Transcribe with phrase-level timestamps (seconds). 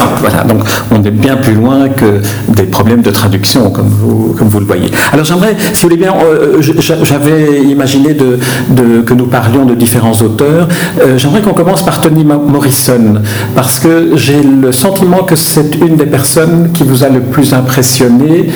[0.00, 0.62] Ah, voilà, donc
[0.92, 4.66] on est bien plus loin que des problèmes de traduction, comme vous, comme vous le
[4.66, 4.90] voyez.
[5.12, 6.60] Alors j'aimerais, si vous voulez bien, euh,
[7.02, 10.68] j'avais imaginé que nous parlions de différents auteurs.
[11.00, 13.22] Euh, j'aimerais qu'on commence par Toni Morrison,
[13.54, 17.52] parce que j'ai le sentiment que c'est une des personnes qui vous a le plus
[17.52, 18.48] impressionné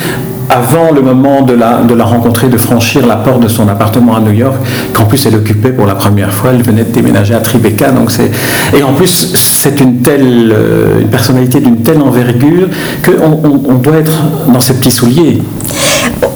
[0.49, 4.15] avant le moment de la, de la rencontrer, de franchir la porte de son appartement
[4.15, 4.55] à New York,
[4.93, 8.11] qu'en plus elle occupait pour la première fois, elle venait de déménager à Tribeca, donc
[8.11, 8.31] c'est
[8.75, 12.67] et en plus c'est une telle euh, une personnalité d'une telle envergure
[13.03, 14.11] qu'on on, doit être
[14.47, 15.41] dans ses petits souliers.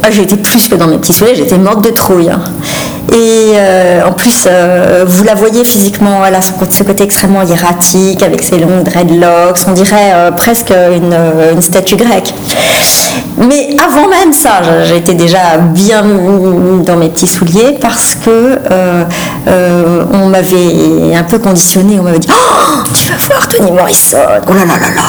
[0.09, 2.30] J'ai été plus que dans mes petits souliers, j'étais morte de trouille.
[2.30, 2.39] Hein.
[3.13, 8.21] Et euh, en plus, euh, vous la voyez physiquement, elle a ce côté extrêmement hiératique,
[8.21, 12.33] avec ses longues dreadlocks, on dirait presque une, statue grecque.
[13.38, 19.03] Mais avant même ça, j'étais déjà bien dans mes petits souliers parce que euh,
[19.47, 21.99] euh, on m'avait un peu conditionné.
[21.99, 25.02] On m'avait dit oh, Tu vas voir Tony Morrison Oh là là là là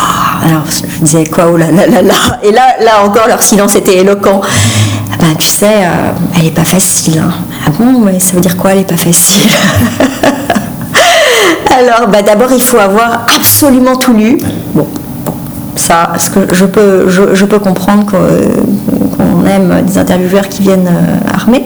[0.44, 3.74] Alors je disais quoi Oh là là là là Et là, là encore, leur silence
[3.76, 4.42] était éloquent.
[5.12, 7.18] Ah ben, tu sais, euh, elle n'est pas facile.
[7.18, 7.32] Hein.
[7.66, 9.48] Ah bon, mais ça veut dire quoi Elle n'est pas facile
[11.78, 14.38] Alors, bah, d'abord, il faut avoir absolument tout lu.
[14.74, 14.86] Bon,
[15.76, 21.34] ça, ce que je peux, je, peux comprendre qu'on aime des intervieweurs qui viennent euh,
[21.34, 21.64] armés.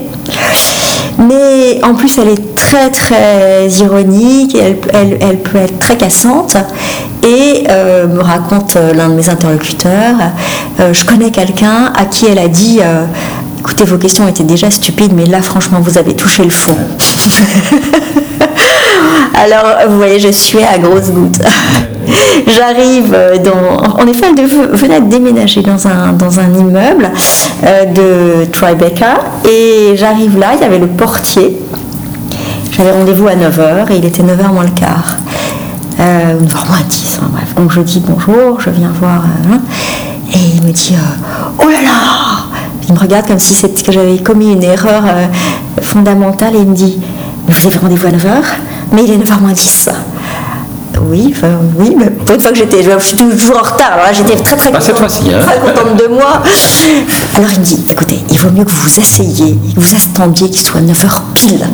[1.19, 6.57] Mais en plus, elle est très très ironique, elle, elle, peut être très cassante.
[7.25, 10.17] Et euh, me raconte euh, l'un de mes interlocuteurs,
[10.79, 12.81] je connais quelqu'un à qui elle a dit
[13.61, 16.75] écoutez, vos questions étaient déjà stupides, mais là, franchement, vous avez touché le fond.
[19.35, 21.41] Alors, vous voyez, je suis à grosse goutte.
[22.47, 24.01] J'arrive dans.
[24.01, 27.11] En effet, elle venait de déménager dans un, dans un immeuble
[27.65, 29.21] euh, de Tribeca.
[29.49, 31.57] Et j'arrive là, il y avait le portier.
[32.71, 35.17] J'avais rendez-vous à 9h et il était 9h moins le quart.
[36.03, 37.55] Euh, 9h moins 10, hein, bref.
[37.57, 39.23] Donc je dis bonjour, je viens voir.
[39.23, 39.61] Euh, hein.
[40.33, 40.95] et il me dit
[41.59, 41.91] Oh là là
[42.89, 45.27] Il me regarde comme si c'était que j'avais commis une erreur euh,
[45.83, 46.99] fondamentale et il me dit
[47.47, 48.43] Vous avez rendez-vous à 9h
[48.93, 49.89] mais il est 9h moins 10.
[51.05, 51.35] Oui,
[51.79, 54.57] oui, mais pour une fois que j'étais, je suis toujours en retard, alors j'étais très
[54.57, 55.41] très, contente, hein.
[55.41, 56.43] très contente de moi.
[57.37, 60.49] Alors il me dit, écoutez, il vaut mieux que vous vous essayiez, que vous attendiez
[60.49, 61.67] qu'il soit 9h pile.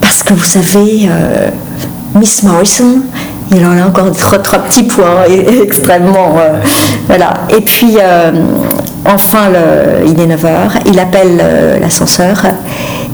[0.00, 1.50] Parce que vous savez, euh,
[2.14, 3.02] Miss Morrison,
[3.52, 5.24] il en a encore trois, trois petits points
[5.62, 6.36] extrêmement.
[6.38, 6.60] Euh,
[7.06, 7.34] voilà.
[7.56, 8.32] Et puis, euh,
[9.04, 12.44] enfin, le, il est 9h, il appelle l'ascenseur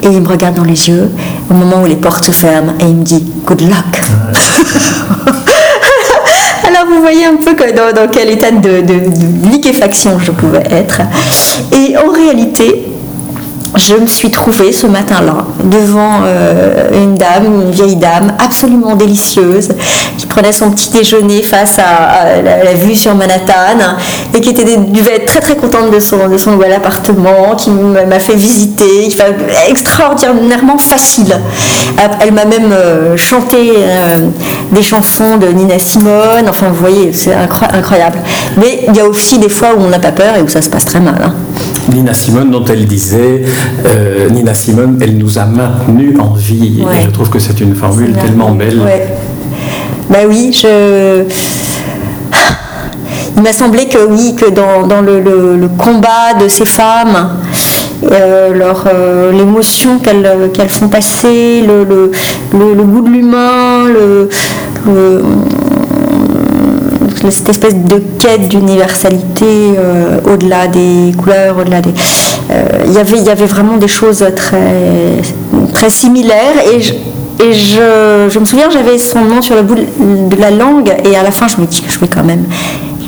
[0.02, 1.10] et il me regarde dans les yeux
[1.50, 4.02] au moment où les portes se ferment et il me dit Good luck.
[6.66, 11.02] Alors vous voyez un peu dans, dans quel état de, de liquéfaction je pouvais être.
[11.72, 12.92] Et en réalité,
[13.74, 19.70] je me suis trouvée ce matin-là devant euh, une dame, une vieille dame absolument délicieuse,
[20.32, 23.98] prenait son petit déjeuner face à, la, vue sur Manhattan
[24.34, 27.68] et qui était, devait être très très contente de son, de son nouvel appartement, qui
[27.70, 29.18] m'a fait visiter, qui
[29.68, 31.36] extraordinairement facile.
[32.20, 34.28] Elle m'a même euh, chanté euh,
[34.72, 38.18] des chansons de Nina Simone, enfin vous voyez, c'est incroyable.
[38.56, 40.62] Mais il y a aussi des fois où on n'a pas peur et où ça
[40.62, 41.20] se passe très mal.
[41.22, 41.34] Hein.
[41.92, 43.42] Nina Simone dont elle disait
[43.84, 46.84] euh, Nina Simone, elle nous a maintenus en vie.
[46.98, 48.80] Et je trouve que c'est une formule tellement belle.
[50.10, 51.24] Ben oui, je.
[53.36, 57.38] Il m'a semblé que oui, que dans, le, combat de ces femmes,
[58.04, 58.50] euh,
[58.86, 62.10] euh, l'émotion qu'elles font passer, le,
[62.52, 63.84] le, goût de l'humain,
[67.30, 71.92] cette espèce de quête d'universalité euh, au-delà des couleurs, au-delà des.
[72.50, 75.22] Euh, y il y avait vraiment des choses très,
[75.72, 76.92] très similaires et je,
[77.40, 81.22] et je, me souviens, j'avais son nom sur le bout de la langue et à
[81.22, 82.44] la fin, je me dis que je vais quand même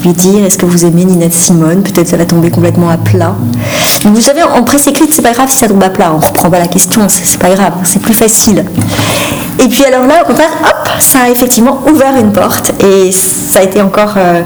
[0.05, 1.83] lui dire est-ce que vous aimez Nina Simone?
[1.83, 3.35] Peut-être ça va tomber complètement à plat.
[4.05, 6.51] Vous savez, en presse écrite, c'est pas grave si ça tombe à plat, on reprend
[6.51, 8.65] pas la question, c'est pas grave, c'est plus facile.
[9.63, 13.61] Et puis alors là, au contraire, hop, ça a effectivement ouvert une porte et ça
[13.61, 14.43] a été encore euh,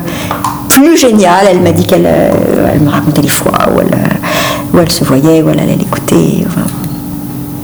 [0.69, 1.47] plus génial.
[1.51, 2.31] Elle m'a dit qu'elle euh,
[2.73, 5.77] elle me racontait les fois où elle, euh, où elle se voyait, où elle allait
[5.77, 6.47] l'écouter.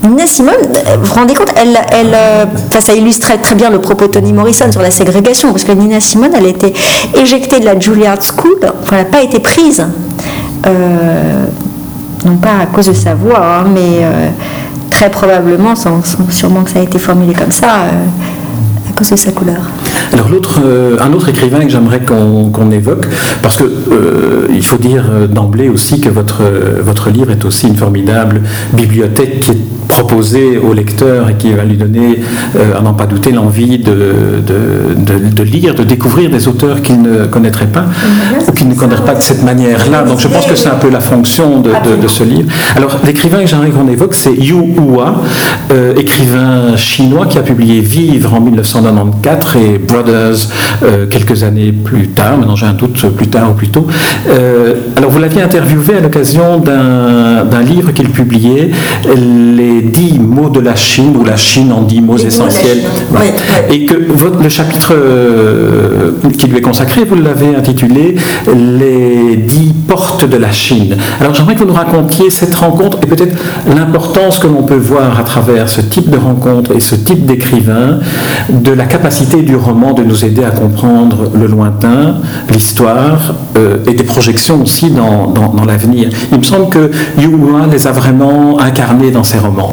[0.04, 0.54] Nina Simone,
[0.98, 2.14] vous vous rendez compte, elle, elle,
[2.80, 5.98] ça illustrait très bien le propos de Toni Morrison sur la ségrégation, parce que Nina
[6.00, 6.74] Simone, elle a été
[7.18, 9.84] éjectée de la Juilliard School, elle n'a pas été prise,
[10.66, 14.04] non pas à cause de sa voix, hein, mais
[14.94, 19.16] très probablement, sans, sûrement que ça a été formulé comme ça, euh, à cause de
[19.16, 19.58] sa couleur.
[20.12, 23.06] Alors l'autre, euh, un autre écrivain que j'aimerais qu'on évoque,
[23.42, 26.42] parce que euh, il faut dire d'emblée aussi que votre,
[26.80, 28.42] votre livre est aussi une formidable
[28.72, 29.58] bibliothèque qui est
[29.88, 32.20] proposer au lecteur et qui va lui donner,
[32.76, 37.66] à n'en pas douter, l'envie de, de, lire, de découvrir des auteurs qu'il ne connaîtrait
[37.66, 37.84] pas
[38.46, 40.02] ou qu'il ne connaît pas de cette manière-là.
[40.02, 42.50] Donc je pense que c'est un peu la fonction de, ce livre.
[42.76, 45.14] Alors l'écrivain que j'aimerais qu'on évoque, c'est Yu Hua,
[45.96, 50.36] écrivain chinois qui a publié Vivre en 1994 et Brothers
[51.10, 52.38] quelques années plus tard.
[52.38, 53.86] Maintenant j'ai un doute plus tard ou plus tôt.
[54.96, 58.70] alors vous l'aviez interviewé à l'occasion d'un livre qu'il publiait,
[59.06, 62.82] Les dix mots de la Chine, ou la Chine en dix mots essentiels.
[63.70, 68.16] Et que votre, le chapitre euh, qui lui est consacré, vous l'avez intitulé
[68.46, 70.96] Les dix portes de la Chine.
[71.20, 73.36] Alors j'aimerais que vous nous racontiez cette rencontre et peut-être
[73.74, 77.98] l'importance que l'on peut voir à travers ce type de rencontre et ce type d'écrivain
[78.48, 82.16] de la capacité du roman de nous aider à comprendre le lointain,
[82.50, 86.08] l'histoire euh, et des projections aussi dans, dans, l'avenir.
[86.32, 87.30] Il me semble que Yu
[87.70, 89.63] les a vraiment incarnés dans ses romans.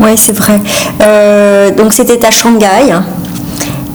[0.00, 0.60] Oui, c'est vrai.
[1.02, 2.94] Euh, donc c'était à Shanghai.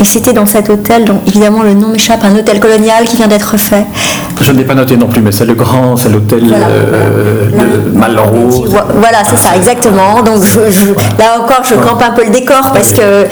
[0.02, 3.28] Et c'était dans cet hôtel, donc évidemment le nom m'échappe, un hôtel colonial qui vient
[3.28, 3.86] d'être fait.
[4.42, 7.96] Je ne l'ai pas noté non plus, mais c'est le grand, c'est l'hôtel euh, de
[7.96, 8.66] Malraux.
[8.96, 10.24] Voilà, c'est ça, exactement.
[10.24, 10.44] Donc
[11.20, 13.28] là encore, je campe un peu le décor parce que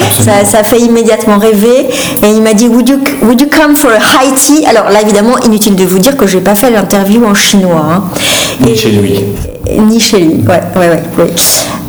[0.46, 1.88] ça, fait immédiatement rêver.
[2.22, 4.68] Et il m'a dit, would you, would you come for a high tea?
[4.68, 7.84] Alors là, évidemment, inutile de vous dire que je n'ai pas fait l'interview en chinois.
[7.92, 8.04] Hein.
[8.62, 9.20] Ni chez lui.
[9.78, 11.04] Ni chez lui, ouais, ouais, ouais.
[11.18, 11.34] ouais.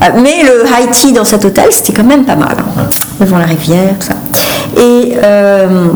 [0.03, 2.57] Euh, mais le tea dans cet hôtel, c'était quand même pas mal.
[2.59, 2.83] Hein.
[3.21, 4.15] Devant la rivière, tout ça.
[4.77, 5.89] Et euh,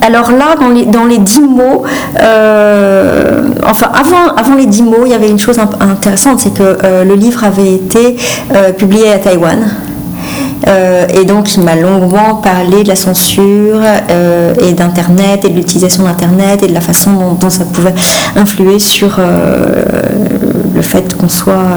[0.00, 1.84] alors là, dans les, dans les dix mots,
[2.20, 6.78] euh, enfin avant, avant les dix mots, il y avait une chose intéressante, c'est que
[6.84, 8.16] euh, le livre avait été
[8.76, 9.58] publié à Taïwan.
[10.66, 13.80] Et donc il m'a longuement parlé de la censure
[14.60, 17.94] et d'Internet et de l'utilisation d'Internet et de la façon dont, ça pouvait
[18.36, 19.18] influer sur
[20.74, 21.76] le fait qu'on soit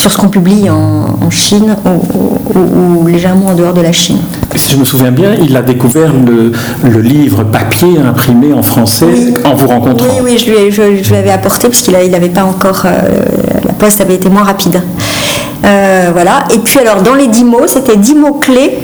[0.00, 4.18] sur ce qu'on publie en, Chine ou, légèrement en dehors de la Chine.
[4.56, 9.54] Si je me souviens bien, il a découvert le, livre papier imprimé en français en
[9.54, 10.06] vous rencontrant.
[10.22, 12.82] Oui, oui, je lui, je, l'avais apporté parce qu'il n'avait pas encore.
[12.84, 12.98] Euh,
[13.64, 14.82] la poste avait été moins rapide.
[15.64, 16.44] Euh, voilà.
[16.54, 18.78] Et puis alors, dans les dix mots, c'était dix mots clés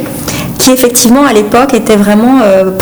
[0.58, 2.72] qui effectivement à l'époque était vraiment euh,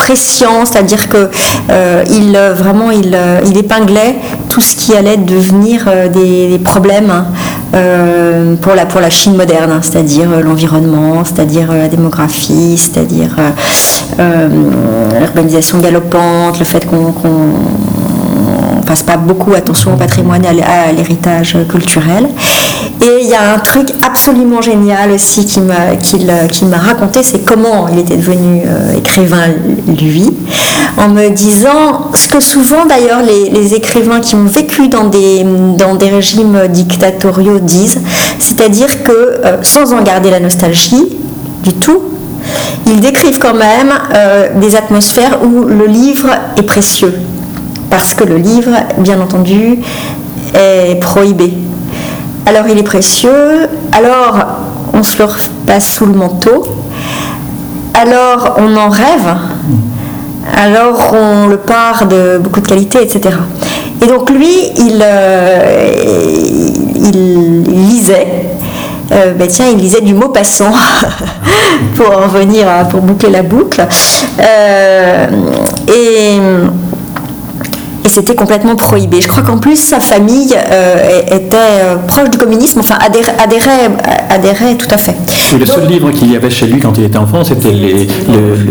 [0.65, 1.29] c'est-à-dire que
[1.69, 3.15] euh, il vraiment il,
[3.57, 4.15] épinglait
[4.49, 7.25] tout ce qui allait devenir des, problèmes hein,
[7.75, 13.35] euh, pour, la, Chine moderne, hein, c'est-à-dire euh, l'environnement, c'est-à-dire euh, la démographie, c'est-à-dire
[15.19, 22.27] l'urbanisation galopante, le fait qu'on ne fasse pas beaucoup attention au patrimoine à l'héritage culturel.
[23.01, 27.99] Et il y a un truc absolument génial aussi qu'il m'a raconté, c'est comment il
[27.99, 28.63] était devenu
[28.95, 29.49] écrivain
[29.87, 30.31] lui,
[30.97, 35.45] en me disant ce que souvent d'ailleurs les, écrivains qui ont vécu dans des,
[35.77, 37.99] dans des régimes dictatoriaux disent,
[38.39, 41.05] c'est-à-dire que euh, sans en garder la nostalgie
[41.63, 41.99] du tout,
[42.85, 47.13] ils décrivent quand même euh, des atmosphères où le livre est précieux,
[47.89, 49.79] parce que le livre, bien entendu,
[50.53, 51.53] est prohibé.
[52.47, 54.37] Alors il est précieux, alors
[54.93, 55.27] on se le
[55.65, 56.63] passe sous le manteau,
[57.95, 59.35] alors on en rêve,
[60.55, 63.35] alors on le part de beaucoup de qualité, etc.
[63.99, 65.91] Et donc lui, il, euh,
[67.67, 68.27] lisait,
[69.11, 70.71] euh, ben tiens, il lisait du mot passant
[71.95, 73.87] pour en venir, pour boucler la boucle.
[74.39, 75.27] Euh,
[78.05, 79.19] et c'était complètement prohibé.
[79.19, 83.89] Je crois qu'en plus sa famille euh, était euh, proche du communisme, enfin adhérait,
[84.29, 85.15] adhérait, tout à fait.
[85.57, 88.07] le seul livre qu'il y avait chez lui quand il était enfant, c'était les,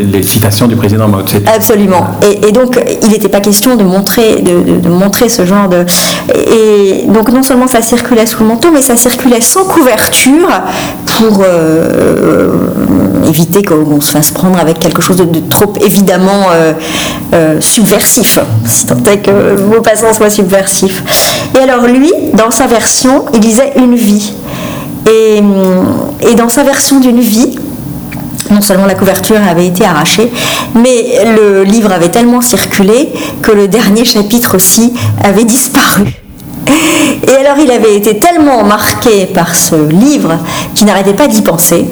[0.04, 1.48] les, citations du président Mao Tse-tung.
[1.52, 2.06] Absolument.
[2.22, 5.84] Et, donc il n'était pas question de montrer, de, montrer ce genre de.
[6.32, 10.48] Et donc non seulement ça circulait sous le manteau, mais ça circulait sans couverture
[11.18, 12.52] pour euh,
[13.26, 16.46] éviter qu'on se fasse prendre avec quelque chose de, trop évidemment
[17.60, 21.02] subversif, si tant est que vos passants soient subversifs.
[21.56, 24.32] Et alors lui, dans sa version, il disait une vie.
[25.06, 25.42] Et,
[26.20, 27.58] et dans sa version d'une vie,
[28.50, 30.30] non seulement la couverture avait été arrachée,
[30.74, 33.10] mais le livre avait tellement circulé
[33.42, 36.14] que le dernier chapitre aussi avait disparu.
[36.66, 40.38] Et alors il avait été tellement marqué par ce livre
[40.74, 41.86] qu'il n'arrêtait pas d'y penser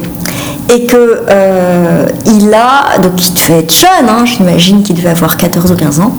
[0.70, 5.36] et que euh, il a, donc il devait être jeune, hein, j'imagine qu'il devait avoir
[5.36, 6.14] 14 ou 15 ans,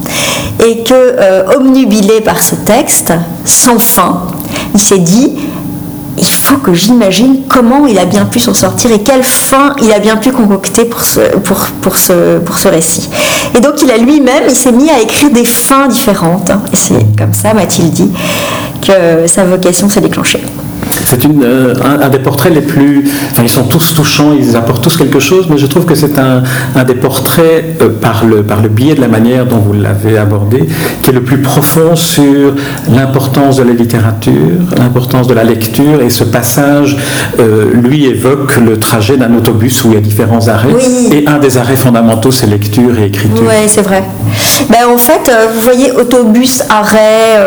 [0.65, 3.13] et que, euh, omnubilé par ce texte,
[3.45, 4.27] sans fin,
[4.73, 5.31] il s'est dit,
[6.17, 9.91] il faut que j'imagine comment il a bien pu s'en sortir et quelle fin il
[9.91, 13.09] a bien pu concocter pour ce, pour, pour ce, pour ce récit.
[13.55, 16.51] Et donc il a lui-même, il s'est mis à écrire des fins différentes.
[16.71, 18.11] Et c'est comme ça, m'a-t-il dit,
[18.81, 20.41] que sa vocation s'est déclenchée.
[21.13, 23.03] C'est une, euh, un, des portraits les plus.
[23.31, 26.17] Enfin, ils sont tous touchants, ils apportent tous quelque chose, mais je trouve que c'est
[26.17, 26.41] un,
[26.75, 30.17] un, des portraits, euh, par, le, par le biais de la manière dont vous l'avez
[30.17, 30.63] abordé,
[31.03, 32.55] qui est le plus profond sur
[32.91, 34.33] l'importance de la littérature,
[34.75, 36.97] l'importance de la lecture, et ce passage,
[37.39, 40.73] euh, lui, évoque le trajet d'un autobus où il y a différents arrêts,
[41.11, 43.43] et un des arrêts fondamentaux, c'est lecture et écriture.
[43.43, 44.03] Oui, c'est vrai.
[44.69, 47.39] Ben, en fait, vous voyez, autobus, arrêt,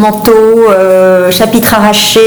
[0.00, 0.66] manteau,
[1.30, 2.20] chapitre arraché,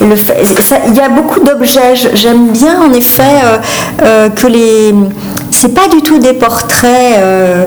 [0.00, 1.94] il y a beaucoup d'objets.
[2.14, 3.56] J'aime bien en effet euh,
[4.02, 4.94] euh, que les.
[5.50, 7.16] C'est pas du tout des portraits.
[7.18, 7.66] Euh,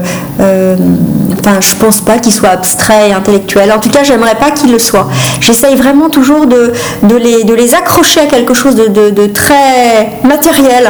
[1.39, 3.71] enfin, je pense pas qu'ils soient abstraits et intellectuels.
[3.71, 5.09] En tout cas, j'aimerais pas qu'ils le soient.
[5.39, 6.71] J'essaye vraiment toujours de,
[7.17, 10.89] les, accrocher à quelque chose de, très matériel.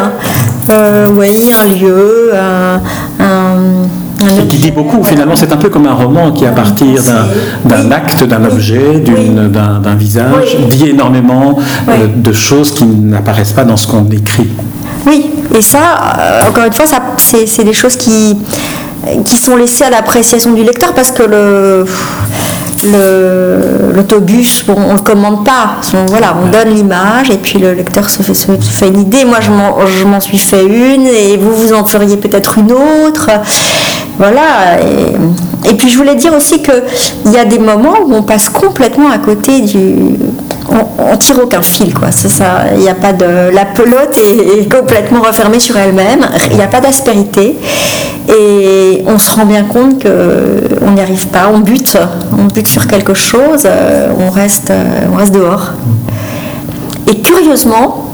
[0.69, 2.81] oui, un lieu, un
[4.27, 5.03] et qui dit beaucoup.
[5.03, 7.01] Finalement, c'est un peu comme un roman qui, à partir
[7.65, 11.57] d'un acte, d'un objet, d'un visage, dit énormément
[11.89, 14.49] euh, de choses qui n'apparaissent pas dans ce qu'on écrit.
[15.07, 15.79] Oui, et ça,
[16.19, 16.85] euh, encore une fois,
[17.17, 18.37] c'est des choses qui,
[19.25, 21.85] qui sont laissées à l'appréciation du lecteur parce que le
[23.95, 25.77] l'autobus, bon, on ne le commande pas.
[25.93, 29.25] On, voilà, on donne l'image et puis le lecteur se fait, se fait une idée.
[29.25, 33.29] Moi, je m'en suis fait une et vous, vous en feriez peut-être une autre.
[34.21, 34.77] Voilà.
[35.65, 39.09] Et, puis je voulais dire aussi qu'il y a des moments où on passe complètement
[39.09, 39.95] à côté du.
[40.69, 42.11] On, tire aucun fil, quoi.
[42.11, 42.65] C'est ça.
[42.75, 43.49] Il n'y a pas de.
[43.51, 46.23] La pelote est, complètement refermée sur elle-même.
[46.51, 47.57] Il n'y a pas d'aspérité.
[48.29, 51.49] Et on se rend bien compte qu'on n'y arrive pas.
[51.51, 51.97] On bute.
[52.37, 53.67] On bute sur quelque chose.
[54.19, 54.71] On reste,
[55.11, 55.71] on reste dehors.
[57.07, 58.11] Et curieusement,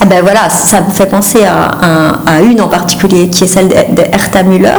[0.00, 4.42] ah ben voilà, ça me fait penser à, une en particulier, qui est celle de,
[4.48, 4.78] Müller,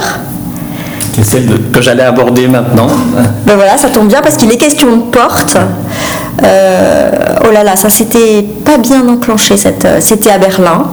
[1.17, 2.87] c'est celle que j'allais aborder maintenant.
[3.45, 5.57] Ben voilà, ça tombe bien parce qu'il est question de porte.
[6.43, 7.09] Euh,
[7.47, 9.55] oh là là, ça s'était pas bien enclenché.
[9.85, 10.85] Euh, c'était à Berlin.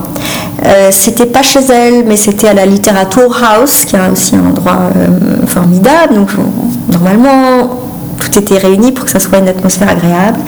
[0.65, 4.89] Euh, c'était pas chez elle, mais c'était à la Literaturhaus, qui est aussi un endroit
[5.47, 6.15] formidable.
[6.15, 6.29] Donc
[6.91, 7.81] normalement,
[8.19, 10.39] tout était réuni pour que ça soit une atmosphère agréable.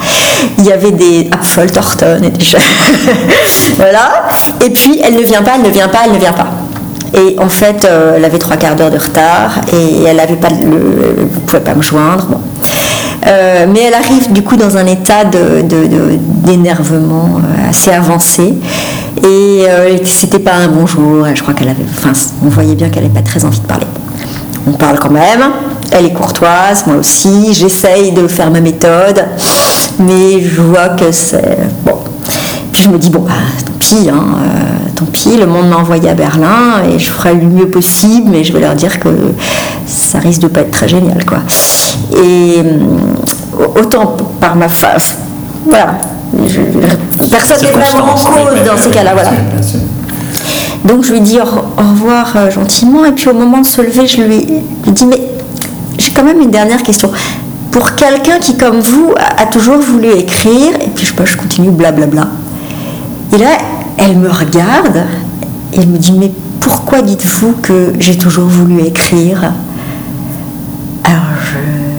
[0.58, 2.44] Il y avait des Apfeltorten et des
[3.76, 4.24] voilà.
[4.64, 6.48] Et puis elle ne vient pas, elle ne vient pas, elle ne vient pas.
[7.14, 11.60] Et en fait, euh, elle avait trois quarts d'heure de retard et elle ne pouvait
[11.60, 12.28] pas me joindre.
[13.26, 18.54] Euh, mais elle arrive du coup dans un état d'énervement euh, assez avancé.
[19.24, 19.64] Et
[20.04, 21.26] c'était pas un bonjour.
[21.34, 21.84] Je crois qu'elle avait.
[21.96, 22.12] Enfin,
[22.44, 23.86] on voyait bien qu'elle n'avait pas très envie de parler.
[24.66, 25.44] On parle quand même.
[25.90, 27.52] Elle est courtoise, moi aussi.
[27.52, 29.24] J'essaye de faire ma méthode,
[29.98, 31.96] mais je vois que c'est bon.
[32.72, 33.32] Puis je me dis bon, bah,
[33.88, 34.08] pis.
[34.10, 34.24] Hein,
[34.94, 38.44] tant pis, le monde m'a envoyé à Berlin et je ferai le mieux possible, mais
[38.44, 39.08] je vais leur dire que
[39.86, 41.38] ça risque de pas être très génial, quoi.
[42.12, 45.16] Et euh, autant par ma face,
[45.66, 45.98] voilà,
[47.30, 49.30] personne n'est vraiment en cause dans ces cas-là, voilà.
[50.84, 54.06] Donc je lui dis au, revoir euh, gentiment et puis au moment de se lever,
[54.06, 54.46] je lui,
[54.86, 55.20] dis mais
[55.98, 57.10] j'ai quand même une dernière question.
[57.70, 62.28] Pour quelqu'un qui, comme vous, a, toujours voulu écrire, et puis je, je continue blablabla,
[63.34, 63.50] et là,
[63.98, 65.04] elle me regarde
[65.72, 69.52] et me dit Mais pourquoi dites-vous que j'ai toujours voulu écrire?
[71.04, 71.22] Alors,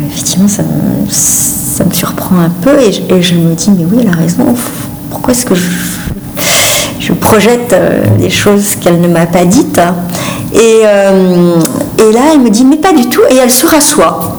[0.10, 4.56] effectivement, ça me, surprend un peu et je, me dis Mais oui, elle a raison.
[5.10, 9.79] Pourquoi est-ce que je, projette euh, des choses qu'elle ne m'a pas dites?
[10.53, 11.56] Et, euh,
[11.98, 13.22] et là, elle me dit Mais pas du tout.
[13.29, 14.38] Et elle se rassoit.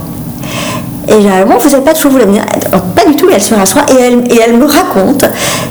[1.10, 2.44] Et généralement, vous n'avez pas toujours voulu venir.
[2.94, 5.24] pas du tout, elle se rassoit et elle, et elle me raconte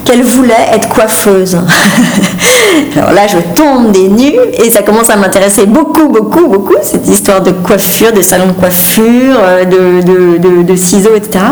[0.03, 1.57] qu'elle voulait être coiffeuse.
[2.95, 7.07] Alors là, je tombe des nues et ça commence à m'intéresser beaucoup, beaucoup, beaucoup, cette
[7.07, 11.45] histoire de coiffure, de salon de coiffure, euh, de, ciseaux, etc.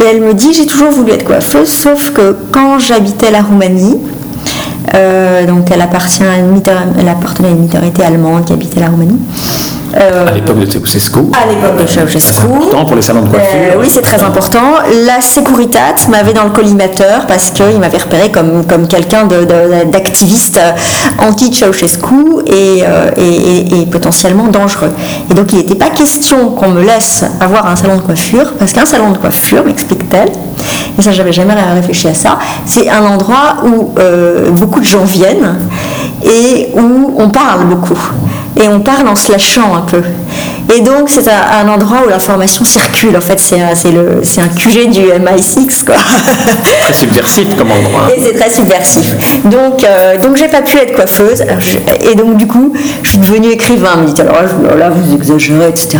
[0.00, 3.98] Et elle me dit, j'ai toujours voulu être coiffeuse, sauf que quand j'habitais la Roumanie,
[4.94, 6.60] euh, donc elle, appartient à une,
[6.98, 9.18] elle appartenait à une minorité allemande qui habitait la Roumanie,
[9.96, 11.18] à l'époque de Ceausescu.
[11.32, 12.20] À l'époque de Ceausescu.
[12.20, 13.48] C'est important pour les salons de coiffure.
[13.54, 14.74] Euh, oui, c'est très important.
[15.06, 19.26] La Securitat m'avait dans le collimateur parce qu'il m'avait repéré comme, comme quelqu'un
[19.86, 20.60] d'activiste
[21.18, 22.14] anti-Ceausescu
[22.46, 24.90] et, euh, et, et, potentiellement dangereux.
[25.30, 28.72] Et donc il n'était pas question qu'on me laisse avoir un salon de coiffure parce
[28.72, 30.30] qu'un salon de coiffure, m'explique-t-elle,
[30.98, 33.94] et ça j'avais jamais réfléchi à ça, c'est un endroit où
[34.52, 35.56] beaucoup de gens viennent
[36.26, 37.98] et où on parle beaucoup
[38.56, 40.02] et on parle en se lâchant un peu.
[40.74, 43.16] Et donc, c'est un, endroit où l'information circule.
[43.16, 45.94] En fait, c'est un, un QG du MI6, quoi.
[46.82, 48.08] Très subversif comme endroit.
[48.16, 49.14] Et c'est très subversif.
[49.44, 51.44] Donc, euh, donc j'ai pas pu être coiffeuse.
[52.00, 53.96] et donc, du coup, je suis devenue écrivain.
[53.96, 54.42] Me dit alors
[54.76, 55.98] là, vous exagérez, etc.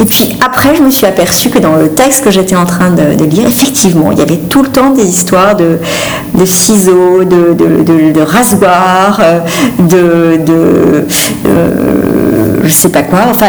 [0.00, 2.90] Et puis après, je me suis aperçue que dans le texte que j'étais en train
[2.90, 5.78] de, lire, effectivement, il y avait tout le temps des histoires de,
[6.34, 9.40] de ciseaux, de, de, de rasoirs, euh,
[9.78, 11.06] de, de
[11.46, 13.20] euh, je sais pas quoi.
[13.30, 13.46] Enfin,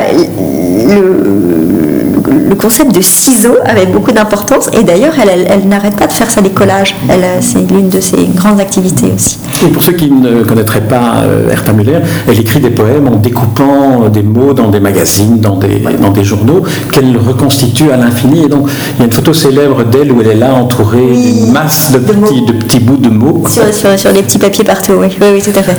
[0.87, 6.41] le, concept de ciseaux avait beaucoup d'importance et d'ailleurs elle, n'arrête pas de faire ça
[6.41, 6.95] des collages.
[7.39, 9.37] c'est l'une de ses grandes activités aussi.
[9.63, 13.17] Et pour ceux qui ne connaîtraient pas euh, Hertha Müller, elle écrit des poèmes en
[13.17, 18.45] découpant des mots dans des magazines, dans des, dans des journaux, qu'elle reconstitue à l'infini.
[18.45, 21.51] Et donc il y a une photo célèbre d'elle où elle est là entourée d'une
[21.51, 23.43] masse de, petits, de petits bouts de mots.
[23.47, 25.77] Sur, sur, les petits papiers partout, oui, oui, tout à fait.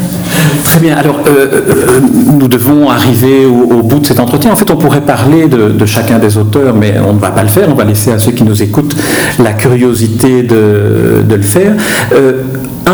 [0.64, 0.96] Très bien.
[0.96, 2.00] Alors euh, euh,
[2.38, 4.52] nous devons arriver au, bout de cet entretien.
[4.52, 7.48] En fait, on pourrait parler de, chacun des auteurs, mais on ne va pas le
[7.48, 7.68] faire.
[7.70, 8.96] On va laisser à ceux qui nous écoutent
[9.38, 11.74] la curiosité de, le faire.
[12.12, 12.42] Euh,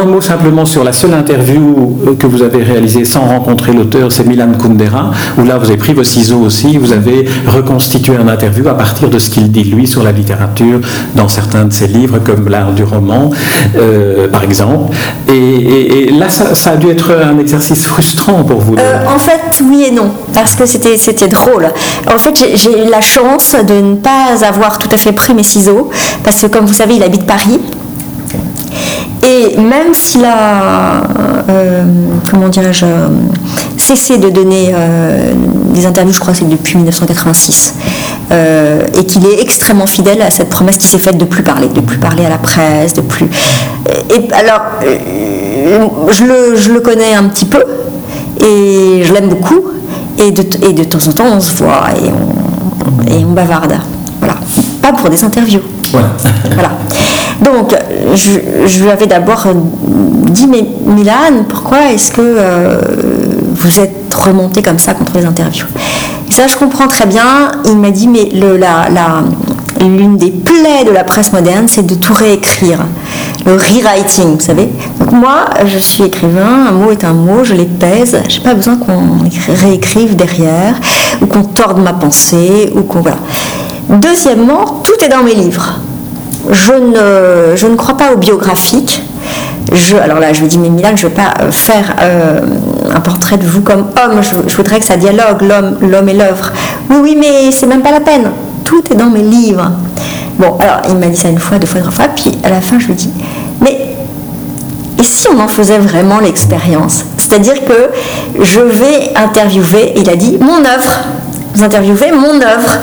[0.04, 4.26] un mot simplement sur la seule interview que vous avez réalisée sans rencontrer l'auteur, c'est
[4.26, 8.68] Milan Kundera, où là vous avez pris vos ciseaux aussi, vous avez reconstitué un interview
[8.68, 10.80] à partir de ce qu'il dit lui sur la littérature
[11.14, 13.30] dans certains de ses livres, comme L'art du roman,
[14.30, 14.94] par exemple.
[15.28, 18.74] Et, là, ça, a dû être un exercice frustrant pour vous.
[18.74, 21.66] en fait, oui et non, parce que c'était drôle.
[22.12, 25.42] En fait, j'ai, eu la chance de ne pas avoir tout à fait pris mes
[25.42, 25.90] ciseaux,
[26.22, 27.58] parce que comme vous savez, il habite Paris.
[29.26, 31.02] Et même s'il a,
[31.48, 31.84] euh,
[32.28, 32.84] comment dirais-je,
[33.78, 35.32] cessé de donner euh,
[35.72, 37.74] des interviews, je crois que c'est depuis 1986,
[38.30, 41.68] euh, et qu'il est extrêmement fidèle à cette promesse qui s'est faite de plus parler,
[41.68, 43.26] de plus parler à la presse, de plus.
[44.10, 47.64] Et alors, je le, je le connais un petit peu,
[48.40, 49.62] et je l'aime beaucoup,
[50.18, 53.74] et de, et de temps en temps on se voit et on, et on bavarde.
[54.18, 54.36] Voilà.
[54.82, 55.62] Pas pour des interviews.
[55.90, 56.10] Voilà.
[57.42, 57.74] Donc,
[58.14, 59.46] je, lui avais d'abord
[60.30, 62.78] dit, mais Milan, pourquoi est-ce que euh,
[63.54, 65.66] vous êtes remonté comme ça contre les interviews?
[66.30, 67.52] Ça, je comprends très bien.
[67.66, 68.28] Il m'a dit, mais
[69.80, 72.80] l'une des plaies de la presse moderne, c'est de tout réécrire.
[73.46, 74.70] Le rewriting, vous savez.
[74.98, 78.42] Donc moi, je suis écrivain, un mot est un mot, je les pèse, je n'ai
[78.42, 79.18] pas besoin qu'on
[79.52, 80.74] réécrive derrière,
[81.20, 83.00] ou qu'on torde ma pensée, ou qu'on...
[83.00, 83.18] Voilà.
[83.90, 85.78] Deuxièmement, tout est dans mes livres.
[86.54, 89.02] Je ne, je ne crois pas au biographique.
[90.02, 92.40] Alors là, je lui dis, mais Milan, je ne veux pas euh, faire euh,
[92.94, 96.52] un portrait de vous comme homme, je, voudrais que ça dialogue, l'homme, l'homme et l'œuvre.
[96.90, 98.30] Oui, oui, mais c'est même pas la peine
[98.64, 99.70] tout est dans mes livres.
[100.38, 102.60] Bon, alors il m'a dit ça une fois, deux fois, trois fois, puis à la
[102.60, 103.10] fin je lui dis,
[103.60, 103.94] mais
[104.98, 107.04] et si on en faisait vraiment l'expérience?
[107.18, 107.90] C'est-à-dire que
[108.42, 111.00] je vais interviewer, il a dit, mon œuvre.
[111.54, 112.78] Vous interviewez mon œuvre.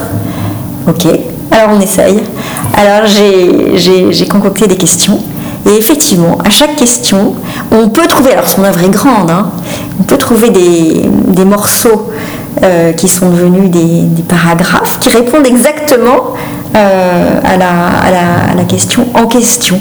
[0.87, 1.07] Ok,
[1.51, 2.19] alors on essaye.
[2.73, 5.19] Alors j'ai concocté des questions.
[5.65, 7.35] Et effectivement, à chaque question,
[7.71, 9.51] on peut trouver, alors son œuvre est grande, hein,
[9.99, 12.09] on peut trouver des, morceaux
[12.63, 16.33] euh, qui sont devenus des, paragraphes qui répondent exactement
[16.75, 19.79] euh, à, la, question en question.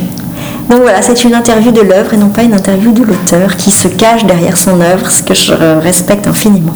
[0.68, 3.70] Donc voilà, c'est une interview de l'œuvre et non pas une interview de l'auteur qui
[3.70, 6.74] se cache derrière son œuvre, ce que je respecte infiniment.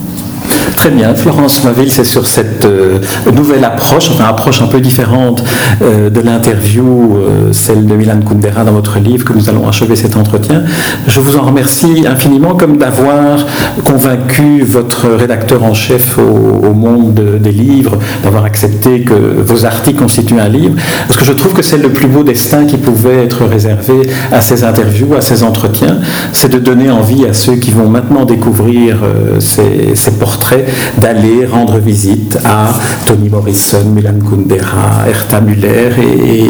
[0.84, 2.98] Très bien, Florence Maville, c'est sur cette euh,
[3.34, 5.42] nouvelle approche, enfin approche un peu différente
[5.80, 9.96] euh, de l'interview, euh, celle de Milan Kundera dans votre livre, que nous allons achever
[9.96, 10.62] cet entretien.
[11.08, 13.38] Je vous en remercie infiniment comme d'avoir
[13.82, 20.40] convaincu votre rédacteur en chef au, monde des livres, d'avoir accepté que vos articles constituent
[20.40, 20.74] un livre,
[21.08, 24.42] parce que je trouve que c'est le plus beau destin qui pouvait être réservé à
[24.42, 25.96] ces interviews, à ces entretiens,
[26.34, 28.98] c'est de donner envie à ceux qui vont maintenant découvrir
[29.38, 32.72] ces, ces portraits d'aller rendre visite à
[33.06, 35.90] Toni Morrison, Milan Kundera, Herta Müller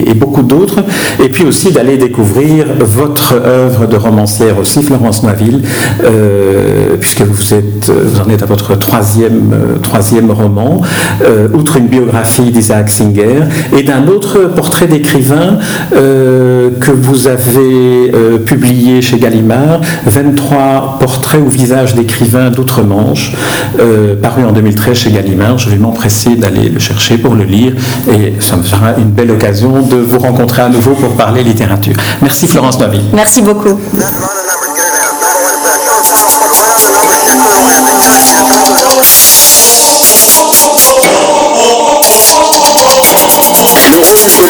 [0.07, 0.81] et, beaucoup d'autres.
[1.23, 5.63] Et puis aussi d'aller découvrir votre œuvre de romancière aussi, Florence Maville,
[6.05, 10.83] euh, puisque vous, êtes, vous en êtes à votre troisième, euh, troisième roman,
[11.25, 13.43] euh, outre une biographie d'Isaac Singer,
[13.77, 15.59] et d'un autre portrait d'écrivain
[15.93, 18.13] que vous avez
[18.45, 23.33] publié chez Gallimard, 23 portraits ou visages d'écrivains d'outre-Manche.
[23.81, 25.59] Euh, paru en 2013 chez Gallimard.
[25.59, 27.73] Je vais m'empresser d'aller le chercher pour le lire
[28.13, 31.95] et ça me sera une belle occasion de vous rencontrer à nouveau pour parler littérature.
[32.23, 33.05] Merci Florence Naville.
[33.13, 33.79] Merci beaucoup.